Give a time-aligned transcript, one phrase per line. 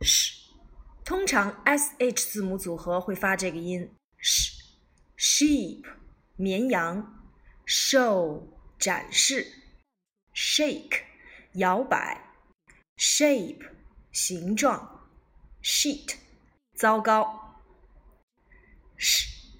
[0.00, 0.50] sh，
[1.04, 3.90] 通常 sh 字母组合会发这个音
[4.20, 4.56] sh。
[5.16, 5.82] sheep
[6.36, 7.24] 绵羊
[7.64, 8.42] ，show
[8.78, 9.50] 展示
[10.34, 11.04] ，shake
[11.54, 12.34] 摇摆
[12.98, 13.66] ，shape
[14.12, 15.08] 形状
[15.62, 16.16] ，sheet
[16.74, 17.62] 糟糕
[18.98, 19.54] sh，sh，sh，e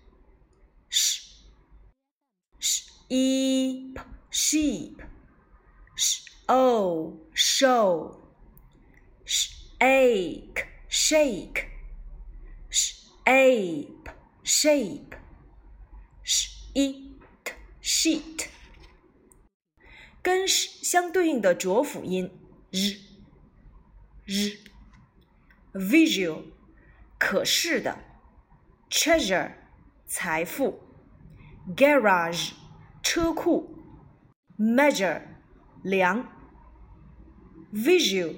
[3.94, 5.06] p，sheep，sh
[6.48, 8.25] o show
[9.85, 11.67] shake shake
[12.69, 14.09] shape
[14.43, 15.15] shape
[16.23, 18.47] sheet sheet
[20.21, 22.29] 跟相对应的浊辅音
[22.71, 22.77] r
[24.27, 24.71] r
[25.73, 26.43] visual
[27.17, 27.97] 可视的
[28.89, 29.53] treasure
[30.05, 30.79] 财富
[31.75, 32.51] garage
[33.01, 33.75] 车库
[34.57, 35.21] measure
[35.83, 36.27] 量
[37.73, 38.35] visual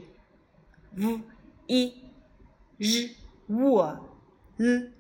[0.92, 1.22] v
[1.69, 1.93] 一
[2.79, 3.15] 日
[3.47, 3.99] w
[4.57, 4.93] l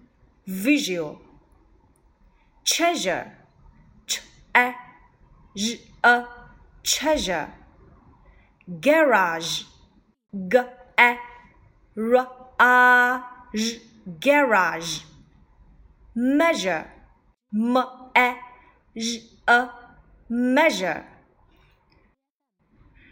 [0.45, 1.17] visual
[2.63, 3.31] treasure
[4.07, 4.21] ch
[4.53, 4.77] a r
[6.03, 6.29] a
[6.85, 7.49] treasure
[8.81, 9.65] garage
[10.33, 11.19] g a
[11.95, 12.27] r a
[12.59, 13.23] r
[14.21, 15.05] garage
[16.15, 16.85] measure
[17.51, 18.37] m a r
[19.47, 19.71] a
[20.29, 21.03] measure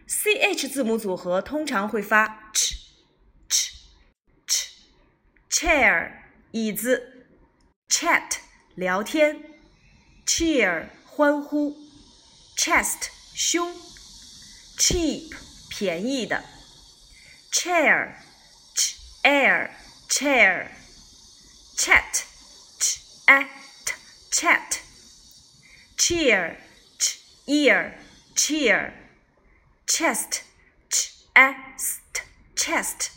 [0.07, 2.66] ch 字母组合通常会发 ch
[5.66, 6.12] chair
[6.52, 7.26] 椅子
[7.90, 8.38] chat
[8.76, 9.44] 聊天，
[10.26, 11.76] cheer 欢呼，
[12.58, 13.74] chest 胸，
[14.78, 15.36] cheap
[15.70, 16.44] 便宜的，
[17.52, 18.14] chair
[18.76, 19.70] ch air
[20.10, 20.68] chair
[21.78, 22.24] chat
[22.80, 23.48] ch at
[24.32, 24.80] chat
[25.98, 26.56] cheer
[26.98, 27.94] ch ear
[28.36, 28.94] cheer
[29.86, 30.42] chest
[30.90, 32.24] ch est
[32.56, 33.12] chest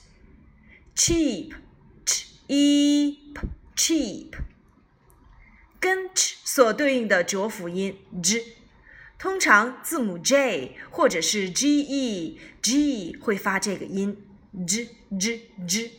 [0.94, 1.55] cheap
[2.52, 4.33] E P cheap
[5.80, 8.44] 跟 ch 所对应的浊辅音 j，
[9.19, 14.25] 通常字母 j 或者是 ge g 会发这个音
[14.66, 15.91] j j j。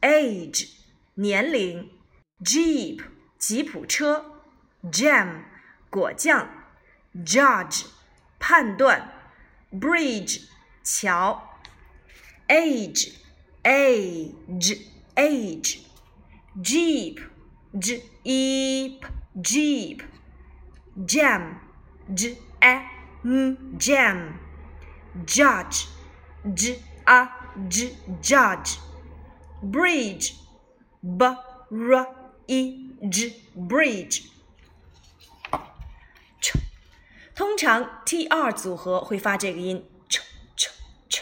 [0.00, 0.70] age
[1.16, 1.90] 年龄
[2.42, 3.02] ，jeep
[3.38, 4.40] 吉普车
[4.84, 5.42] ，jam
[5.90, 6.48] 果酱
[7.22, 7.84] ，judge
[8.38, 9.12] 判断
[9.70, 10.44] ，bridge
[10.82, 11.60] 桥
[12.48, 13.12] ，age
[13.62, 15.79] age age
[16.61, 17.19] jeep
[17.79, 19.07] j e p
[19.41, 20.01] jeep
[21.05, 21.59] jam
[22.13, 22.81] j a
[23.23, 24.39] m jam
[25.25, 25.87] judge
[26.53, 27.29] j a
[27.69, 28.79] j judge
[29.61, 30.33] bridge
[31.01, 32.07] b r
[32.47, 34.23] e g bridge
[37.33, 40.19] 通常 t 二组合会发这个音 ch
[40.57, 40.69] ch
[41.09, 41.21] ch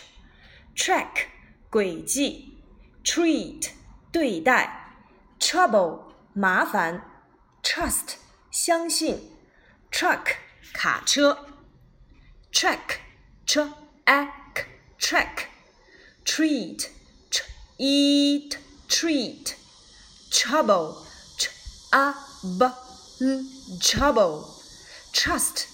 [0.76, 1.28] track
[1.70, 2.58] 轨迹
[3.04, 3.70] treat
[4.14, 4.96] 对待
[5.40, 6.02] trouble
[6.34, 7.04] 麻烦，
[7.64, 8.16] trust
[8.52, 9.32] 相信，
[9.92, 10.36] truck
[10.74, 11.46] 卡车，
[12.52, 12.98] track
[13.46, 13.74] tr
[14.06, 14.66] a k
[15.00, 15.46] track
[16.26, 16.90] treat
[17.30, 17.42] t
[17.78, 19.54] eat treat
[20.32, 21.06] trouble
[21.38, 21.50] t
[21.92, 22.14] a
[22.58, 23.44] b l
[23.82, 24.46] trouble
[25.14, 25.66] trust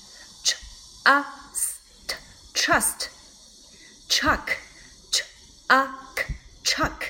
[0.44, 0.56] t
[1.04, 1.22] a
[1.54, 2.16] s t
[2.54, 3.10] trust
[4.10, 4.58] chuck
[5.12, 5.24] t
[5.68, 6.26] a k
[6.64, 7.09] chuck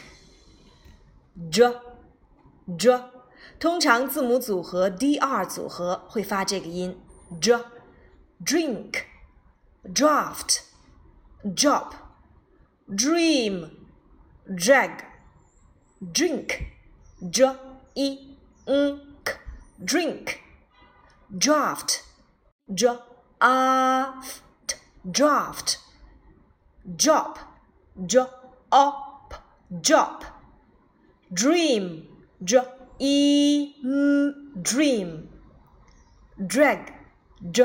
[1.49, 1.81] dr
[2.67, 3.05] dr
[3.59, 6.99] 通常字母组合 d 二组合会发这个音
[7.41, 7.65] dr
[8.45, 9.05] drink
[9.85, 10.61] draft
[11.45, 11.93] drop
[12.89, 13.71] dream
[14.47, 15.05] drag
[16.13, 16.67] drink
[17.23, 17.57] dr
[17.95, 18.37] i
[18.67, 19.35] n k
[19.79, 20.39] drink
[21.31, 22.01] draft
[22.69, 23.01] dr
[23.39, 24.77] a f t
[25.11, 25.79] draft
[26.97, 27.37] drop
[27.97, 28.29] dr
[28.71, 28.93] o
[29.29, 29.37] p
[29.83, 30.40] drop
[31.33, 32.07] dream.
[32.43, 32.67] Dr
[32.99, 35.29] e m dream.
[36.39, 36.93] Drag.
[37.41, 37.63] D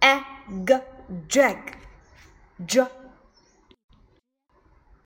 [0.00, 0.20] a
[0.64, 0.74] g.
[1.28, 1.76] Drag.
[2.58, 2.97] Dr